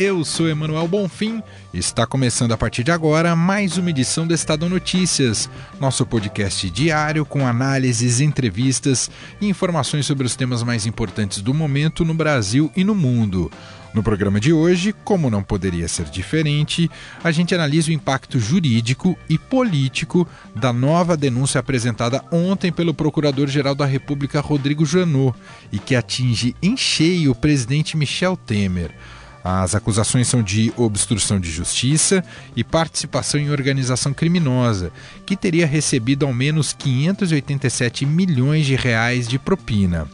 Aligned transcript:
Eu 0.00 0.24
sou 0.24 0.48
Emanuel 0.48 0.88
Bonfim 0.88 1.42
está 1.74 2.06
começando 2.06 2.52
a 2.52 2.56
partir 2.56 2.82
de 2.82 2.90
agora 2.90 3.36
mais 3.36 3.76
uma 3.76 3.90
edição 3.90 4.26
do 4.26 4.32
Estado 4.32 4.66
Notícias, 4.66 5.50
nosso 5.78 6.06
podcast 6.06 6.70
diário 6.70 7.26
com 7.26 7.46
análises, 7.46 8.18
entrevistas 8.18 9.10
e 9.42 9.46
informações 9.46 10.06
sobre 10.06 10.26
os 10.26 10.34
temas 10.34 10.62
mais 10.62 10.86
importantes 10.86 11.42
do 11.42 11.52
momento 11.52 12.02
no 12.02 12.14
Brasil 12.14 12.72
e 12.74 12.82
no 12.82 12.94
mundo. 12.94 13.52
No 13.92 14.02
programa 14.02 14.40
de 14.40 14.54
hoje, 14.54 14.94
como 15.04 15.28
não 15.28 15.42
poderia 15.42 15.86
ser 15.86 16.06
diferente, 16.06 16.90
a 17.22 17.30
gente 17.30 17.54
analisa 17.54 17.90
o 17.90 17.92
impacto 17.92 18.40
jurídico 18.40 19.18
e 19.28 19.36
político 19.36 20.26
da 20.56 20.72
nova 20.72 21.14
denúncia 21.14 21.58
apresentada 21.58 22.24
ontem 22.32 22.72
pelo 22.72 22.94
Procurador-Geral 22.94 23.74
da 23.74 23.84
República, 23.84 24.40
Rodrigo 24.40 24.86
Janot, 24.86 25.36
e 25.70 25.78
que 25.78 25.94
atinge 25.94 26.56
em 26.62 26.74
cheio 26.74 27.32
o 27.32 27.34
presidente 27.34 27.98
Michel 27.98 28.34
Temer. 28.34 28.94
As 29.42 29.74
acusações 29.74 30.28
são 30.28 30.42
de 30.42 30.72
obstrução 30.76 31.40
de 31.40 31.50
justiça 31.50 32.22
e 32.54 32.62
participação 32.62 33.40
em 33.40 33.50
organização 33.50 34.12
criminosa, 34.12 34.92
que 35.24 35.36
teria 35.36 35.66
recebido 35.66 36.26
ao 36.26 36.32
menos 36.32 36.72
587 36.72 38.04
milhões 38.04 38.66
de 38.66 38.76
reais 38.76 39.26
de 39.26 39.38
propina. 39.38 40.06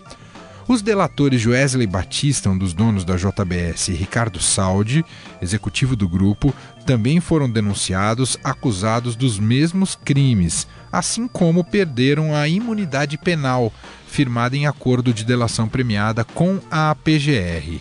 Os 0.68 0.82
delatores 0.82 1.46
Wesley 1.46 1.86
Batista, 1.86 2.50
um 2.50 2.58
dos 2.58 2.74
donos 2.74 3.04
da 3.04 3.14
JBS, 3.14 3.88
e 3.88 3.92
Ricardo 3.92 4.40
Saldi, 4.40 5.04
executivo 5.40 5.94
do 5.94 6.08
grupo, 6.08 6.52
também 6.84 7.20
foram 7.20 7.48
denunciados, 7.48 8.36
acusados 8.42 9.14
dos 9.14 9.38
mesmos 9.38 9.94
crimes, 9.94 10.66
assim 10.90 11.28
como 11.28 11.62
perderam 11.62 12.34
a 12.34 12.48
imunidade 12.48 13.16
penal, 13.16 13.72
firmada 14.08 14.56
em 14.56 14.66
acordo 14.66 15.14
de 15.14 15.24
delação 15.24 15.68
premiada 15.68 16.24
com 16.24 16.58
a 16.68 16.96
PGR. 16.96 17.80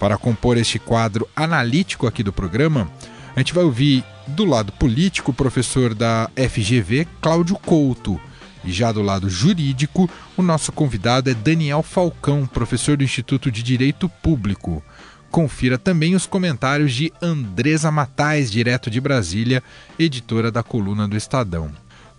Para 0.00 0.16
compor 0.16 0.56
este 0.56 0.78
quadro 0.78 1.28
analítico 1.36 2.06
aqui 2.06 2.22
do 2.22 2.32
programa, 2.32 2.90
a 3.36 3.38
gente 3.38 3.52
vai 3.52 3.62
ouvir 3.62 4.02
do 4.26 4.46
lado 4.46 4.72
político 4.72 5.30
o 5.30 5.34
professor 5.34 5.94
da 5.94 6.30
FGV, 6.34 7.06
Cláudio 7.20 7.56
Couto 7.56 8.18
e 8.64 8.72
já 8.72 8.92
do 8.92 9.02
lado 9.02 9.28
jurídico, 9.28 10.08
o 10.36 10.42
nosso 10.42 10.72
convidado 10.72 11.30
é 11.30 11.34
Daniel 11.34 11.82
Falcão, 11.82 12.46
professor 12.46 12.96
do 12.96 13.04
Instituto 13.04 13.50
de 13.50 13.62
Direito 13.62 14.08
Público. 14.08 14.82
Confira 15.30 15.78
também 15.78 16.14
os 16.14 16.26
comentários 16.26 16.92
de 16.92 17.12
Andresa 17.22 17.90
Matais, 17.90 18.50
direto 18.50 18.90
de 18.90 19.00
Brasília, 19.00 19.62
editora 19.98 20.50
da 20.50 20.62
coluna 20.62 21.06
do 21.06 21.16
Estadão. 21.16 21.70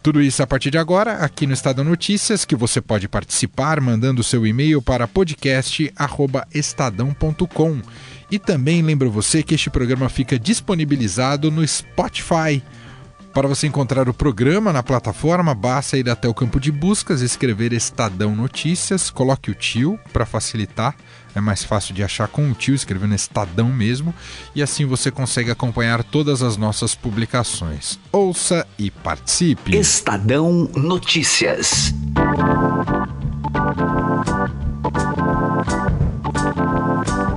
Tudo 0.03 0.19
isso 0.19 0.41
a 0.41 0.47
partir 0.47 0.71
de 0.71 0.79
agora, 0.79 1.17
aqui 1.17 1.45
no 1.45 1.53
Estadão 1.53 1.85
Notícias, 1.85 2.43
que 2.43 2.55
você 2.55 2.81
pode 2.81 3.07
participar 3.07 3.79
mandando 3.79 4.23
seu 4.23 4.47
e-mail 4.47 4.81
para 4.81 5.07
podcast.estadão.com. 5.07 7.81
E 8.31 8.39
também 8.39 8.81
lembro 8.81 9.11
você 9.11 9.43
que 9.43 9.53
este 9.53 9.69
programa 9.69 10.09
fica 10.09 10.39
disponibilizado 10.39 11.51
no 11.51 11.67
Spotify. 11.67 12.63
Para 13.33 13.47
você 13.47 13.65
encontrar 13.65 14.09
o 14.09 14.13
programa 14.13 14.73
na 14.73 14.83
plataforma, 14.83 15.55
basta 15.55 15.97
ir 15.97 16.09
até 16.09 16.27
o 16.27 16.33
campo 16.33 16.59
de 16.59 16.69
buscas, 16.69 17.21
escrever 17.21 17.71
Estadão 17.71 18.35
Notícias, 18.35 19.09
coloque 19.09 19.49
o 19.49 19.55
tio 19.55 19.97
para 20.11 20.25
facilitar. 20.25 20.95
É 21.33 21.39
mais 21.39 21.63
fácil 21.63 21.93
de 21.93 22.03
achar 22.03 22.27
com 22.27 22.51
o 22.51 22.53
tio, 22.53 22.75
escrevendo 22.75 23.15
Estadão 23.15 23.69
mesmo, 23.69 24.13
e 24.53 24.61
assim 24.61 24.85
você 24.85 25.09
consegue 25.09 25.49
acompanhar 25.49 26.03
todas 26.03 26.43
as 26.43 26.57
nossas 26.57 26.93
publicações. 26.93 27.97
Ouça 28.11 28.67
e 28.77 28.91
participe. 28.91 29.77
Estadão 29.77 30.69
Notícias. 30.75 31.93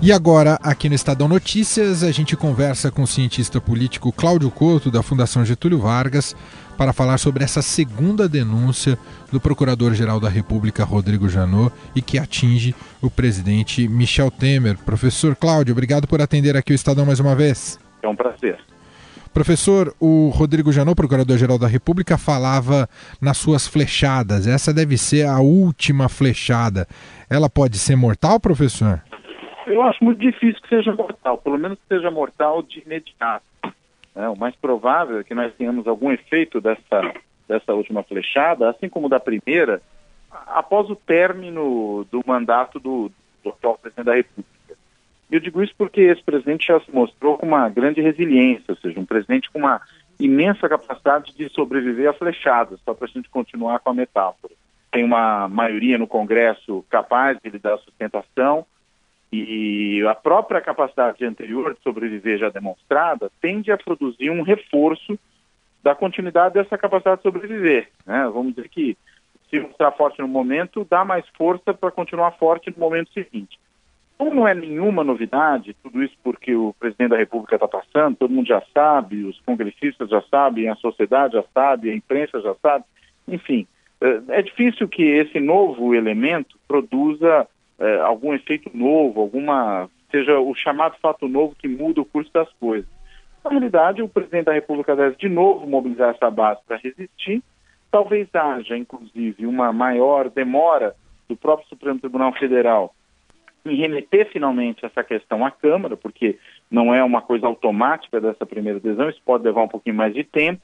E 0.04 0.12
agora, 0.12 0.58
aqui 0.62 0.86
no 0.90 0.94
Estadão 0.94 1.26
Notícias, 1.26 2.02
a 2.02 2.12
gente 2.12 2.36
conversa 2.36 2.90
com 2.90 3.04
o 3.04 3.06
cientista 3.06 3.58
político 3.58 4.12
Cláudio 4.12 4.50
Couto, 4.50 4.90
da 4.90 5.02
Fundação 5.02 5.46
Getúlio 5.46 5.78
Vargas, 5.78 6.36
para 6.76 6.92
falar 6.92 7.16
sobre 7.16 7.42
essa 7.42 7.62
segunda 7.62 8.28
denúncia 8.28 8.98
do 9.32 9.40
Procurador-Geral 9.40 10.20
da 10.20 10.28
República, 10.28 10.84
Rodrigo 10.84 11.26
Janot, 11.26 11.74
e 11.96 12.02
que 12.02 12.18
atinge 12.18 12.74
o 13.00 13.08
presidente 13.08 13.88
Michel 13.88 14.30
Temer. 14.30 14.76
Professor 14.76 15.34
Cláudio, 15.34 15.72
obrigado 15.72 16.06
por 16.06 16.20
atender 16.20 16.54
aqui 16.54 16.74
o 16.74 16.74
Estadão 16.74 17.06
mais 17.06 17.18
uma 17.18 17.34
vez. 17.34 17.80
É 18.02 18.06
um 18.06 18.14
prazer. 18.14 18.58
Professor, 19.32 19.94
o 19.98 20.28
Rodrigo 20.28 20.70
Janot, 20.70 20.96
Procurador-Geral 20.96 21.56
da 21.56 21.66
República, 21.66 22.18
falava 22.18 22.86
nas 23.18 23.38
suas 23.38 23.66
flechadas. 23.66 24.46
Essa 24.46 24.70
deve 24.70 24.98
ser 24.98 25.26
a 25.26 25.40
última 25.40 26.10
flechada. 26.10 26.86
Ela 27.30 27.48
pode 27.48 27.78
ser 27.78 27.96
mortal, 27.96 28.38
professor? 28.38 29.00
Eu 29.66 29.82
acho 29.82 30.04
muito 30.04 30.20
difícil 30.20 30.60
que 30.62 30.68
seja 30.68 30.92
mortal, 30.92 31.38
pelo 31.38 31.58
menos 31.58 31.78
que 31.78 31.86
seja 31.88 32.10
mortal 32.10 32.62
de 32.62 32.80
imediato. 32.80 33.44
É, 34.14 34.28
o 34.28 34.36
mais 34.36 34.54
provável 34.56 35.18
é 35.18 35.24
que 35.24 35.34
nós 35.34 35.52
tenhamos 35.54 35.86
algum 35.86 36.12
efeito 36.12 36.60
dessa, 36.60 37.12
dessa 37.48 37.72
última 37.72 38.02
flechada, 38.02 38.70
assim 38.70 38.88
como 38.88 39.08
da 39.08 39.18
primeira, 39.18 39.82
após 40.30 40.88
o 40.90 40.96
término 40.96 42.06
do 42.10 42.22
mandato 42.26 42.78
do, 42.78 43.10
do 43.42 43.50
atual 43.50 43.78
presidente 43.78 44.06
da 44.06 44.14
República. 44.14 44.54
Eu 45.30 45.40
digo 45.40 45.62
isso 45.62 45.74
porque 45.76 46.02
esse 46.02 46.22
presidente 46.22 46.66
já 46.66 46.78
se 46.80 46.92
mostrou 46.92 47.36
com 47.36 47.46
uma 47.46 47.68
grande 47.68 48.00
resiliência, 48.00 48.66
ou 48.68 48.76
seja, 48.76 49.00
um 49.00 49.06
presidente 49.06 49.50
com 49.50 49.58
uma 49.58 49.80
imensa 50.20 50.68
capacidade 50.68 51.34
de 51.34 51.48
sobreviver 51.48 52.08
a 52.08 52.12
flechadas, 52.12 52.78
só 52.84 52.94
para 52.94 53.06
a 53.06 53.10
gente 53.10 53.28
continuar 53.28 53.80
com 53.80 53.90
a 53.90 53.94
metáfora. 53.94 54.54
Tem 54.92 55.02
uma 55.02 55.48
maioria 55.48 55.98
no 55.98 56.06
Congresso 56.06 56.84
capaz 56.88 57.36
de 57.42 57.50
lhe 57.50 57.58
dar 57.58 57.78
sustentação, 57.78 58.64
e 59.42 60.06
a 60.06 60.14
própria 60.14 60.60
capacidade 60.60 61.24
anterior 61.24 61.74
de 61.74 61.82
sobreviver 61.82 62.38
já 62.38 62.48
demonstrada 62.48 63.30
tende 63.40 63.72
a 63.72 63.76
produzir 63.76 64.30
um 64.30 64.42
reforço 64.42 65.18
da 65.82 65.94
continuidade 65.94 66.54
dessa 66.54 66.78
capacidade 66.78 67.18
de 67.18 67.22
sobreviver. 67.22 67.88
Né? 68.06 68.28
Vamos 68.32 68.54
dizer 68.54 68.68
que 68.68 68.96
se 69.50 69.60
mostrar 69.60 69.92
forte 69.92 70.20
no 70.20 70.28
momento, 70.28 70.86
dá 70.88 71.04
mais 71.04 71.24
força 71.36 71.72
para 71.74 71.90
continuar 71.90 72.32
forte 72.32 72.70
no 72.70 72.78
momento 72.78 73.12
seguinte. 73.12 73.58
Como 74.16 74.34
não 74.34 74.48
é 74.48 74.54
nenhuma 74.54 75.02
novidade, 75.02 75.76
tudo 75.82 76.02
isso 76.02 76.14
porque 76.22 76.54
o 76.54 76.74
presidente 76.78 77.10
da 77.10 77.16
República 77.16 77.56
está 77.56 77.66
passando, 77.66 78.16
todo 78.16 78.32
mundo 78.32 78.46
já 78.46 78.62
sabe, 78.72 79.24
os 79.24 79.40
congressistas 79.40 80.08
já 80.08 80.22
sabem, 80.30 80.68
a 80.68 80.76
sociedade 80.76 81.34
já 81.34 81.44
sabe, 81.52 81.90
a 81.90 81.94
imprensa 81.94 82.40
já 82.40 82.54
sabe, 82.62 82.84
enfim, 83.26 83.66
é, 84.00 84.38
é 84.38 84.42
difícil 84.42 84.88
que 84.88 85.02
esse 85.02 85.40
novo 85.40 85.94
elemento 85.94 86.58
produza 86.68 87.46
é, 87.78 88.00
algum 88.00 88.34
efeito 88.34 88.70
novo, 88.74 89.20
alguma 89.20 89.88
seja 90.10 90.38
o 90.38 90.54
chamado 90.54 90.96
fato 91.02 91.26
novo 91.26 91.56
que 91.58 91.66
muda 91.66 92.00
o 92.00 92.04
curso 92.04 92.32
das 92.32 92.48
coisas. 92.60 92.88
Na 93.44 93.50
realidade, 93.50 94.00
o 94.00 94.08
presidente 94.08 94.46
da 94.46 94.52
República 94.52 94.94
deve 94.94 95.16
de 95.16 95.28
novo 95.28 95.66
mobilizar 95.66 96.14
essa 96.14 96.30
base 96.30 96.60
para 96.66 96.76
resistir. 96.76 97.42
Talvez 97.90 98.28
haja, 98.34 98.76
inclusive, 98.76 99.46
uma 99.46 99.72
maior 99.72 100.30
demora 100.30 100.94
do 101.28 101.36
próprio 101.36 101.68
Supremo 101.68 101.98
Tribunal 101.98 102.32
Federal 102.34 102.94
em 103.66 103.76
remeter 103.76 104.30
finalmente 104.30 104.84
essa 104.84 105.02
questão 105.02 105.44
à 105.44 105.50
Câmara, 105.50 105.96
porque 105.96 106.38
não 106.70 106.94
é 106.94 107.02
uma 107.02 107.22
coisa 107.22 107.46
automática 107.46 108.20
dessa 108.20 108.44
primeira 108.44 108.78
decisão, 108.78 109.08
isso 109.08 109.22
pode 109.24 109.44
levar 109.44 109.62
um 109.62 109.68
pouquinho 109.68 109.96
mais 109.96 110.12
de 110.12 110.22
tempo, 110.22 110.60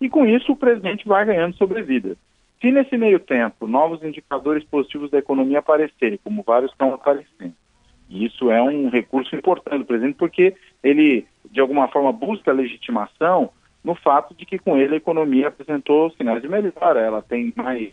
e 0.00 0.08
com 0.08 0.24
isso 0.24 0.52
o 0.52 0.56
presidente 0.56 1.06
vai 1.06 1.26
ganhando 1.26 1.56
sobrevida. 1.56 2.16
Se 2.60 2.72
nesse 2.72 2.96
meio 2.96 3.20
tempo 3.20 3.66
novos 3.66 4.02
indicadores 4.02 4.64
positivos 4.64 5.10
da 5.10 5.18
economia 5.18 5.60
aparecerem, 5.60 6.18
como 6.22 6.42
vários 6.42 6.72
estão 6.72 6.92
aparecendo, 6.92 7.54
e 8.08 8.24
isso 8.24 8.50
é 8.50 8.60
um 8.60 8.88
recurso 8.88 9.34
importante 9.36 9.78
do 9.78 9.84
presidente, 9.84 10.16
porque 10.16 10.56
ele, 10.82 11.26
de 11.50 11.60
alguma 11.60 11.88
forma, 11.88 12.12
busca 12.12 12.52
legitimação 12.52 13.50
no 13.84 13.94
fato 13.94 14.34
de 14.34 14.44
que 14.44 14.58
com 14.58 14.76
ele 14.76 14.94
a 14.94 14.98
economia 14.98 15.48
apresentou 15.48 16.10
sinais 16.12 16.42
de 16.42 16.48
melhora, 16.48 17.00
ela 17.00 17.22
tem 17.22 17.52
mais 17.54 17.92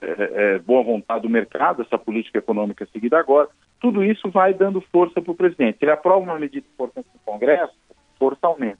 é, 0.00 0.54
é, 0.56 0.58
boa 0.58 0.82
vontade 0.82 1.22
do 1.22 1.28
mercado, 1.28 1.82
essa 1.82 1.98
política 1.98 2.38
econômica 2.38 2.86
seguida 2.92 3.18
agora, 3.18 3.48
tudo 3.80 4.04
isso 4.04 4.30
vai 4.30 4.54
dando 4.54 4.80
força 4.80 5.20
para 5.20 5.32
o 5.32 5.36
presidente. 5.36 5.78
Ele 5.80 5.90
aprova 5.90 6.20
uma 6.20 6.38
medida 6.38 6.66
importante 6.66 7.08
no 7.12 7.20
Congresso, 7.20 7.74
força 8.18 8.46
aumenta. 8.46 8.78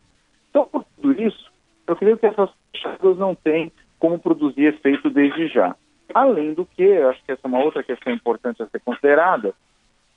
Então, 0.50 0.66
por 0.66 0.84
tudo 0.84 1.20
isso, 1.20 1.50
eu 1.86 1.96
creio 1.96 2.16
que 2.16 2.26
essas 2.26 2.50
pessoas 2.72 3.18
não 3.18 3.34
têm 3.34 3.72
como 3.98 4.18
produzir 4.18 4.66
efeito 4.66 5.10
desde 5.10 5.48
já. 5.48 5.74
Além 6.14 6.54
do 6.54 6.64
que, 6.64 6.92
acho 6.98 7.22
que 7.24 7.32
essa 7.32 7.42
é 7.44 7.48
uma 7.48 7.62
outra 7.62 7.82
questão 7.82 8.12
importante 8.12 8.62
a 8.62 8.66
ser 8.66 8.80
considerada, 8.80 9.54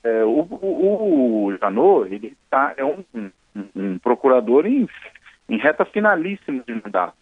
é, 0.02 0.24
o, 0.24 0.40
o, 0.50 1.44
o 1.46 1.56
Janot, 1.58 2.12
ele 2.12 2.36
tá, 2.48 2.74
é 2.76 2.84
um, 2.84 3.04
um, 3.14 3.30
um 3.74 3.98
procurador 3.98 4.66
em, 4.66 4.88
em, 5.48 5.58
reta 5.58 5.84
finalíssima 5.84 6.62
de 6.66 6.74
mandato. 6.74 7.16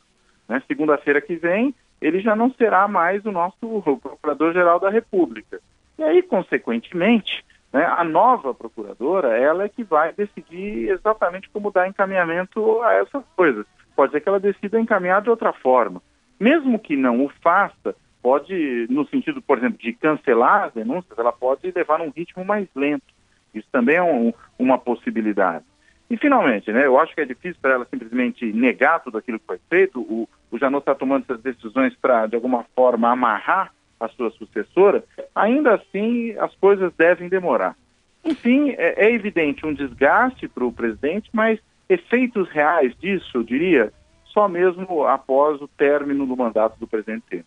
Né? 0.49 0.63
Segunda-feira 0.67 1.21
que 1.21 1.37
vem, 1.37 1.75
ele 2.01 2.21
já 2.21 2.37
não 2.37 2.53
será 2.53 2.87
mais 2.87 3.25
o 3.25 3.33
nosso 3.33 3.83
Procurador-Geral 3.83 4.79
da 4.79 4.91
República. 4.91 5.61
E 5.99 6.03
aí, 6.03 6.23
consequentemente, 6.23 7.45
né, 7.73 7.85
a 7.85 8.05
nova 8.05 8.55
procuradora, 8.55 9.37
ela 9.37 9.65
é 9.65 9.69
que 9.69 9.83
vai 9.83 10.13
decidir 10.13 10.91
exatamente 10.91 11.51
como 11.51 11.73
dar 11.73 11.89
encaminhamento 11.89 12.81
a 12.83 12.95
essas 12.95 13.25
coisas. 13.37 13.67
Pode 13.97 14.13
ser 14.13 14.21
que 14.21 14.29
ela 14.29 14.39
decida 14.39 14.81
encaminhar 14.81 15.21
de 15.21 15.29
outra 15.31 15.53
forma. 15.53 16.01
Mesmo 16.39 16.79
que 16.79 16.97
não 16.97 17.25
o 17.25 17.29
faça, 17.43 17.95
pode, 18.23 18.87
no 18.91 19.07
sentido, 19.09 19.41
por 19.43 19.59
exemplo, 19.59 19.79
de 19.79 19.93
cancelar 19.93 20.65
as 20.65 20.73
denúncias, 20.73 21.19
ela 21.19 21.33
pode 21.33 21.73
levar 21.75 21.99
num 21.99 22.11
ritmo 22.11 22.45
mais 22.45 22.69
lento. 22.75 23.07
Isso 23.55 23.67
também 23.73 23.97
é 23.97 24.03
um, 24.03 24.33
uma 24.59 24.79
possibilidade. 24.79 25.65
E, 26.11 26.17
finalmente, 26.17 26.73
né, 26.73 26.87
eu 26.87 26.99
acho 26.99 27.15
que 27.15 27.21
é 27.21 27.25
difícil 27.25 27.59
para 27.61 27.75
ela 27.75 27.87
simplesmente 27.91 28.51
negar 28.53 29.01
tudo 29.01 29.19
aquilo 29.19 29.39
que 29.39 29.47
foi 29.47 29.59
feito. 29.69 30.01
O, 30.01 30.29
o 30.51 30.59
Janot 30.59 30.81
está 30.81 30.95
tomando 30.95 31.25
essas 31.25 31.43
decisões 31.43 31.95
para, 32.01 32.27
de 32.27 32.35
alguma 32.35 32.65
forma, 32.75 33.11
amarrar 33.11 33.73
a 34.01 34.09
sua 34.09 34.31
sucessora. 34.31 35.05
Ainda 35.35 35.75
assim, 35.75 36.35
as 36.39 36.55
coisas 36.57 36.93
devem 36.97 37.29
demorar. 37.29 37.77
Enfim, 38.25 38.71
é, 38.71 39.07
é 39.07 39.13
evidente 39.13 39.67
um 39.67 39.75
desgaste 39.75 40.49
para 40.49 40.65
o 40.65 40.73
presidente, 40.73 41.29
mas 41.33 41.59
efeitos 41.89 42.49
reais 42.51 42.95
disso, 42.99 43.39
eu 43.39 43.43
diria, 43.43 43.93
só 44.33 44.49
mesmo 44.49 45.05
após 45.05 45.61
o 45.61 45.69
término 45.69 46.27
do 46.27 46.37
mandato 46.37 46.79
do 46.79 46.87
presidente 46.87 47.25
Temer. 47.29 47.45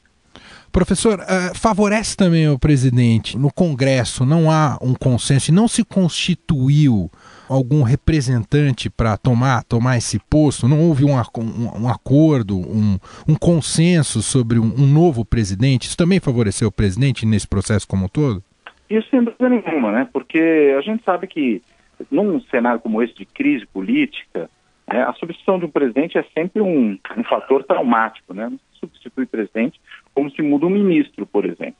Professor, 0.72 1.19
uh, 1.19 1.57
favorece 1.57 2.16
também 2.16 2.48
o 2.50 2.57
presidente. 2.57 3.38
No 3.38 3.51
Congresso 3.51 4.25
não 4.25 4.50
há 4.50 4.78
um 4.81 4.94
consenso 4.94 5.51
e 5.51 5.54
não 5.54 5.68
se 5.68 5.83
constituiu 5.83 7.10
algum 7.50 7.83
representante 7.83 8.89
para 8.89 9.18
tomar, 9.18 9.66
tomar 9.66 9.98
esse 9.98 10.18
posto? 10.30 10.69
Não 10.69 10.80
houve 10.80 11.04
um, 11.04 11.12
um, 11.12 11.83
um 11.83 11.89
acordo, 11.89 12.57
um, 12.57 12.98
um, 13.27 13.36
consenso 13.36 14.22
sobre 14.22 14.57
um, 14.57 14.63
um, 14.63 14.88
novo 14.88 15.25
presidente? 15.25 15.88
Isso 15.88 15.98
também 15.98 16.22
favoreceu 16.22 16.69
o 16.69 16.72
presidente 16.72 17.25
nesse 17.25 17.48
processo 17.48 17.86
como 17.86 18.06
um 18.06 18.07
todo? 18.07 18.42
Isso 18.89 19.10
sem 19.10 19.24
dúvida 19.24 19.50
nenhuma, 19.50 19.92
né? 19.92 20.07
Porque 20.13 20.74
a 20.77 20.81
gente 20.81 21.04
sabe 21.04 21.27
que 21.27 21.62
num 22.10 22.39
cenário 22.44 22.80
como 22.80 23.04
esse 23.04 23.13
de 23.13 23.25
crise 23.25 23.66
política, 23.66 24.50
né, 24.88 25.04
a 25.04 25.13
substituição 25.13 25.60
de 25.60 25.66
um 25.66 25.69
presidente 25.72 26.18
é 26.18 26.24
sempre 26.33 26.62
um, 26.62 26.98
um 27.18 27.24
fator 27.24 27.63
traumático, 27.63 28.33
né? 28.33 28.50
Não 28.50 28.57
se 28.57 28.80
substitui 28.80 29.25
presidente 29.25 29.80
como 30.13 30.31
se 30.31 30.42
muda 30.42 30.66
um 30.66 30.69
ministro, 30.69 31.25
por 31.25 31.45
exemplo. 31.45 31.75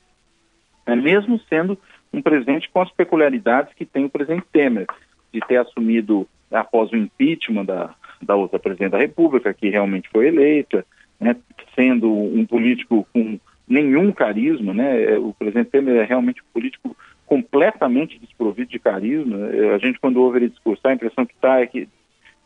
É, 0.86 0.96
mesmo 0.96 1.40
sendo 1.50 1.78
um 2.14 2.22
presidente 2.22 2.70
com 2.70 2.82
as 2.82 2.92
peculiaridades 2.92 3.74
que 3.74 3.86
tem 3.86 4.06
o 4.06 4.10
presidente 4.10 4.46
Temer, 4.52 4.88
de 5.34 5.40
ter 5.42 5.58
assumido 5.58 6.28
após 6.52 6.92
o 6.92 6.98
impeachment 6.98 7.66
da, 7.66 7.94
da 8.22 8.36
outra 8.36 8.60
presidente 8.60 8.92
da 8.92 8.98
República, 8.98 9.54
que 9.54 9.70
realmente 9.70 10.10
foi 10.10 10.28
eleita, 10.28 10.86
né, 11.20 11.36
sendo 11.76 12.12
um 12.12 12.46
político 12.46 13.08
com 13.14 13.40
nenhum 13.68 14.12
carisma, 14.12 14.74
né, 14.74 15.14
é, 15.14 15.18
o 15.18 15.34
presidente 15.34 15.70
Temer 15.70 15.96
é 15.96 16.04
realmente 16.04 16.42
um 16.42 16.54
político 16.54 16.96
completamente 17.26 18.20
desprovido 18.20 18.70
de 18.70 18.80
carisma. 18.80 19.38
É, 19.48 19.74
a 19.74 19.78
gente, 19.78 20.00
quando 20.00 20.22
ouve 20.22 20.40
ele 20.40 20.50
discursar, 20.50 20.92
a 20.92 20.96
impressão 20.96 21.26
que, 21.26 21.36
tá 21.36 21.62
é 21.62 21.68
que, 21.68 21.88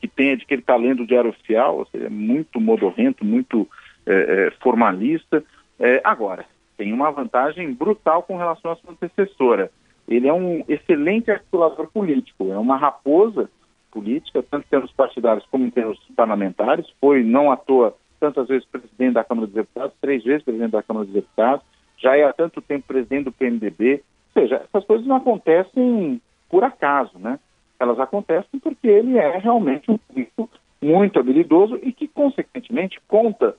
que 0.07 0.16
tem 0.16 0.31
é 0.31 0.36
de 0.36 0.46
que 0.46 0.54
ele 0.54 0.62
está 0.62 0.75
lendo 0.75 1.04
o 1.04 1.07
Diário 1.07 1.30
Oficial, 1.30 1.78
ou 1.78 1.86
seja, 1.88 2.06
é 2.06 2.10
muito 2.10 2.60
modorrento, 2.60 3.25
muito 3.25 3.68
é, 4.06 4.48
é, 4.48 4.52
formalista. 4.62 5.44
É, 5.80 6.02
agora, 6.04 6.46
tem 6.78 6.94
uma 6.94 7.12
vantagem 7.12 7.74
brutal 7.74 8.24
com 8.24 8.38
relação 8.38 8.72
à 8.72 8.75
sua 8.75 8.92
antecessora. 8.92 9.72
Ele 10.07 10.28
é 10.28 10.34
um 10.34 10.63
excelente 10.68 11.31
articulador 11.31 11.88
político, 11.88 12.52
é 12.52 12.57
uma 12.57 12.78
raposa 12.78 13.50
política, 13.92 14.44
tanto 14.44 14.66
em 14.66 14.69
termos 14.69 14.92
partidários 14.92 15.46
como 15.50 15.66
em 15.66 15.72
termos 15.72 16.00
parlamentares. 16.16 16.86
Foi, 17.01 17.24
não 17.24 17.51
à 17.51 17.58
toa, 17.58 17.96
tantas 18.19 18.48
vezes 18.48 18.68
presidente 18.68 19.13
da 19.13 19.24
Câmara 19.24 19.48
dos 19.48 19.56
Deputados, 19.56 19.96
três 20.00 20.24
vezes 20.24 20.44
presidente 20.44 20.72
da 20.72 20.84
Câmara 20.84 21.06
dos 21.06 21.13
Deputados, 21.13 21.66
já 21.98 22.16
é 22.16 22.24
há 22.24 22.34
tanto 22.34 22.62
tempo 22.62 22.86
presidente 22.88 23.25
do 23.25 23.31
PMDB. 23.31 24.04
Ou 24.36 24.42
seja, 24.42 24.62
essas 24.63 24.86
coisas 24.86 25.08
não 25.08 25.16
acontecem 25.16 26.22
por 26.50 26.63
acaso, 26.63 27.18
né? 27.18 27.40
Elas 27.80 28.00
acontecem 28.00 28.60
porque 28.60 28.88
ele 28.88 29.18
é 29.18 29.38
realmente 29.38 29.92
um 29.92 29.98
político 29.98 30.50
muito 30.81 31.19
habilidoso 31.19 31.80
e 31.81 31.92
que, 31.92 32.07
consequentemente, 32.07 33.00
conta 33.07 33.56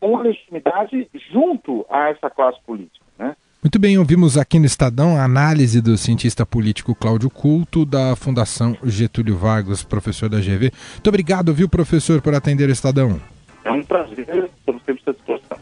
com 0.00 0.16
a 0.16 0.22
legitimidade 0.22 1.08
junto 1.30 1.84
a 1.90 2.08
essa 2.08 2.30
classe 2.30 2.58
política. 2.66 3.04
Né? 3.18 3.36
Muito 3.62 3.78
bem, 3.78 3.98
ouvimos 3.98 4.38
aqui 4.38 4.58
no 4.58 4.64
Estadão 4.64 5.16
a 5.16 5.24
análise 5.24 5.82
do 5.82 5.96
cientista 5.98 6.46
político 6.46 6.94
Cláudio 6.94 7.28
Culto, 7.28 7.84
da 7.84 8.16
Fundação 8.16 8.74
Getúlio 8.82 9.36
Vargas, 9.36 9.84
professor 9.84 10.28
da 10.30 10.38
GV. 10.38 10.72
Muito 10.94 11.08
obrigado, 11.08 11.52
viu, 11.52 11.68
professor, 11.68 12.22
por 12.22 12.34
atender 12.34 12.68
o 12.70 12.72
Estadão. 12.72 13.20
É 13.62 13.70
um 13.70 13.82
prazer, 13.82 14.48
estamos 14.58 14.82
sempre 14.84 15.02
à 15.06 15.12
disposição. 15.12 15.58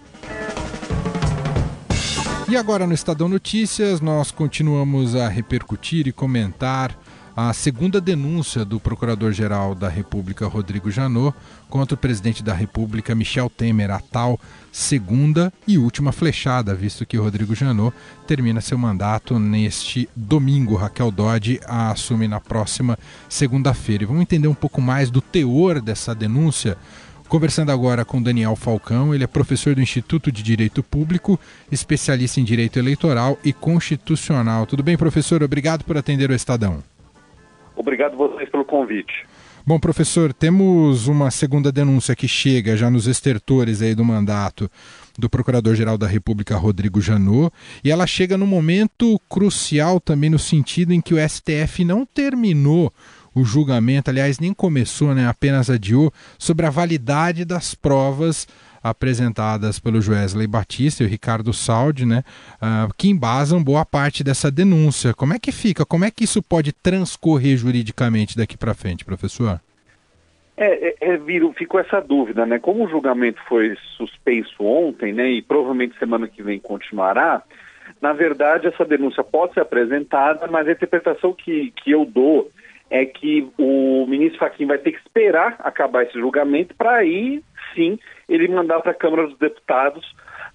E 2.49 2.57
agora 2.57 2.87
no 2.87 2.95
Estadão 2.95 3.29
Notícias, 3.29 4.01
nós 4.01 4.31
continuamos 4.31 5.17
a 5.17 5.29
repercutir 5.29 6.07
e 6.07 6.13
comentar 6.13 6.97
a 7.41 7.53
segunda 7.53 8.01
denúncia 8.01 8.65
do 8.65 8.81
Procurador-Geral 8.81 9.73
da 9.73 9.89
República, 9.89 10.49
Rodrigo 10.49 10.91
Janot, 10.91 11.37
contra 11.71 11.95
o 11.95 11.97
presidente 11.97 12.43
da 12.43 12.53
República, 12.53 13.15
Michel 13.15 13.49
Temer, 13.49 13.93
a 13.93 14.01
tal 14.01 14.41
segunda 14.73 15.53
e 15.65 15.79
última 15.79 16.11
flechada, 16.11 16.75
visto 16.75 17.07
que 17.07 17.17
Rodrigo 17.17 17.55
Janot 17.55 17.95
termina 18.27 18.61
seu 18.61 18.77
mandato 18.77 19.39
neste 19.39 20.09
domingo. 20.17 20.75
Raquel 20.75 21.13
Dodge 21.13 21.61
a 21.65 21.93
assume 21.93 22.27
na 22.27 22.41
próxima 22.41 22.99
segunda-feira. 23.29 24.03
E 24.03 24.07
vamos 24.07 24.23
entender 24.23 24.49
um 24.49 24.55
pouco 24.55 24.83
mais 24.83 25.09
do 25.09 25.21
teor 25.21 25.81
dessa 25.81 26.17
denúncia. 26.17 26.77
Conversando 27.29 27.71
agora 27.71 28.05
com 28.05 28.21
Daniel 28.21 28.57
Falcão, 28.57 29.15
ele 29.15 29.23
é 29.23 29.29
professor 29.29 29.77
do 29.77 29.81
Instituto 29.81 30.33
de 30.33 30.43
Direito 30.43 30.83
Público, 30.83 31.39
especialista 31.71 32.41
em 32.41 32.45
Direito 32.45 32.81
Eleitoral 32.81 33.39
e 33.45 33.53
Constitucional. 33.53 34.67
Tudo 34.67 34.83
bem, 34.83 34.97
professor? 34.97 35.41
Obrigado 35.41 35.85
por 35.85 35.97
atender 35.97 36.33
o 36.33 36.35
Estadão. 36.35 36.83
Obrigado 37.79 38.17
vocês 38.17 38.51
pelo 38.51 38.65
convite. 38.65 39.25
Bom, 39.65 39.79
professor, 39.79 40.33
temos 40.33 41.07
uma 41.07 41.31
segunda 41.31 41.71
denúncia 41.71 42.17
que 42.17 42.27
chega 42.27 42.77
já 42.77 42.91
nos 42.91 43.07
estertores 43.07 43.81
aí 43.81 43.95
do 43.95 44.05
mandato 44.05 44.69
do 45.17 45.31
Procurador-Geral 45.31 45.97
da 45.97 46.07
República, 46.07 46.57
Rodrigo 46.57 47.01
Janot, 47.01 47.55
e 47.85 47.91
ela 47.91 48.07
chega 48.07 48.37
num 48.37 48.47
momento 48.47 49.21
crucial 49.29 50.01
também 50.01 50.29
no 50.29 50.39
sentido 50.39 50.93
em 50.93 51.01
que 51.01 51.15
o 51.15 51.29
STF 51.29 51.85
não 51.85 52.05
terminou 52.05 52.93
o 53.35 53.45
julgamento, 53.45 54.11
aliás, 54.11 54.41
nem 54.41 54.53
começou, 54.53 55.15
né, 55.15 55.29
apenas 55.29 55.71
adiou, 55.71 56.13
sobre 56.37 56.67
a 56.67 56.71
validade 56.71 57.45
das 57.45 57.75
provas 57.75 58.49
apresentadas 58.83 59.79
pelo 59.79 60.01
Joesley 60.01 60.47
Batista 60.47 61.03
e 61.03 61.07
o 61.07 61.09
Ricardo 61.09 61.53
Saldi, 61.53 62.07
né, 62.07 62.23
uh, 62.63 62.93
que 62.97 63.09
embasam 63.09 63.63
boa 63.63 63.85
parte 63.85 64.23
dessa 64.23 64.51
denúncia. 64.51 65.15
Como 65.15 65.35
é 65.35 65.39
que 65.39 65.53
fica? 65.53 65.85
Como 65.85 66.05
é 66.05 66.11
que 66.11 66.25
isso 66.25 66.43
pode 66.43 66.73
transcorrer 66.73 67.57
juridicamente 67.57 68.37
daqui 68.37 68.57
para 68.57 68.75
frente, 68.75 69.05
professor? 69.05 69.61
É, 70.57 70.89
é, 70.89 71.15
é, 71.15 71.19
ficou 71.57 71.79
essa 71.79 72.01
dúvida, 72.01 72.45
né? 72.45 72.59
Como 72.59 72.85
o 72.85 72.89
julgamento 72.89 73.41
foi 73.49 73.77
suspenso 73.97 74.65
ontem, 74.65 75.13
né, 75.13 75.31
e 75.31 75.43
provavelmente 75.43 75.97
semana 75.99 76.27
que 76.27 76.43
vem 76.43 76.59
continuará, 76.59 77.43
na 78.01 78.13
verdade 78.13 78.67
essa 78.67 78.85
denúncia 78.85 79.23
pode 79.23 79.55
ser 79.55 79.61
apresentada, 79.61 80.47
mas 80.49 80.67
a 80.67 80.73
interpretação 80.73 81.33
que, 81.33 81.73
que 81.77 81.93
eu 81.93 82.05
dou 82.05 82.51
é 82.91 83.05
que 83.05 83.49
o 83.59 84.07
ministro 84.09 84.39
Fachin 84.39 84.67
vai 84.67 84.79
ter 84.79 84.93
que 84.93 84.99
esperar 84.99 85.57
acabar 85.61 86.05
esse 86.05 86.19
julgamento 86.19 86.75
para 86.75 86.97
aí 86.97 87.43
sim 87.75 87.99
ele 88.29 88.49
mandar 88.49 88.81
para 88.81 88.93
a 88.93 88.95
Câmara 88.95 89.27
dos 89.27 89.39
Deputados 89.39 90.05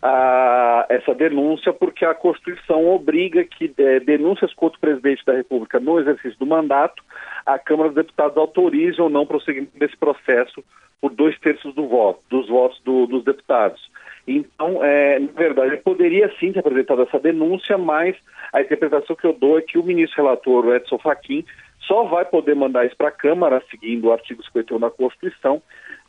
ah, 0.01 0.85
essa 0.89 1.15
denúncia, 1.15 1.71
porque 1.73 2.05
a 2.05 2.13
Constituição 2.13 2.87
obriga 2.87 3.43
que 3.43 3.73
é, 3.77 3.99
denúncias 3.99 4.53
contra 4.53 4.77
o 4.77 4.81
presidente 4.81 5.25
da 5.25 5.33
República 5.33 5.79
no 5.79 5.99
exercício 5.99 6.37
do 6.37 6.45
mandato, 6.45 7.01
a 7.45 7.57
Câmara 7.57 7.89
dos 7.89 7.95
Deputados 7.95 8.37
autorize 8.37 9.01
ou 9.01 9.09
não 9.09 9.25
prosseguimento 9.25 9.77
desse 9.77 9.97
processo 9.97 10.63
por 11.01 11.11
dois 11.11 11.37
terços 11.39 11.73
do 11.73 11.87
voto, 11.87 12.19
dos 12.29 12.47
votos 12.47 12.79
do, 12.83 13.07
dos 13.07 13.23
deputados. 13.23 13.81
Então, 14.27 14.83
é, 14.83 15.19
na 15.19 15.31
verdade, 15.33 15.77
poderia 15.77 16.31
sim 16.39 16.53
ter 16.53 16.59
apresentado 16.59 17.01
essa 17.01 17.19
denúncia, 17.19 17.77
mas 17.77 18.15
a 18.53 18.61
interpretação 18.61 19.15
que 19.15 19.25
eu 19.25 19.33
dou 19.33 19.57
é 19.57 19.61
que 19.61 19.77
o 19.77 19.83
ministro 19.83 20.23
relator, 20.23 20.73
Edson 20.73 20.97
Fachin, 20.97 21.45
só 21.81 22.03
vai 22.05 22.23
poder 22.23 22.55
mandar 22.55 22.85
isso 22.85 22.95
para 22.95 23.09
a 23.09 23.11
Câmara, 23.11 23.61
seguindo 23.69 24.05
o 24.05 24.13
artigo 24.13 24.43
51 24.43 24.79
da 24.79 24.89
Constituição, 24.89 25.61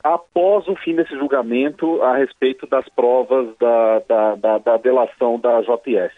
após 0.02 0.68
o 0.68 0.76
fim 0.76 0.94
desse 0.94 1.16
julgamento 1.16 2.00
a 2.02 2.16
respeito 2.16 2.66
das 2.66 2.88
provas 2.90 3.48
da, 3.58 3.98
da, 4.08 4.34
da, 4.36 4.58
da 4.58 4.76
delação 4.76 5.40
da 5.40 5.60
JS. 5.62 6.12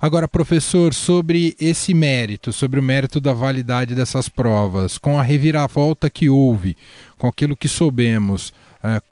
Agora, 0.00 0.28
professor, 0.28 0.92
sobre 0.94 1.56
esse 1.60 1.92
mérito, 1.92 2.52
sobre 2.52 2.78
o 2.78 2.82
mérito 2.82 3.20
da 3.20 3.32
validade 3.32 3.94
dessas 3.94 4.28
provas, 4.28 4.96
com 4.96 5.18
a 5.18 5.22
reviravolta 5.22 6.08
que 6.08 6.28
houve, 6.28 6.76
com 7.16 7.26
aquilo 7.26 7.56
que 7.56 7.66
soubemos, 7.66 8.52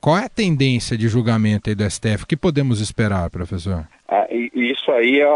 qual 0.01 0.19
é 0.19 0.25
a 0.25 0.29
tendência 0.29 0.97
de 0.97 1.09
julgamento 1.09 1.69
aí 1.69 1.75
do 1.75 1.89
STF? 1.89 2.25
O 2.25 2.27
que 2.27 2.37
podemos 2.37 2.81
esperar, 2.81 3.29
professor? 3.31 3.87
Ah, 4.09 4.27
isso 4.31 4.91
aí 4.93 5.21
é 5.21 5.27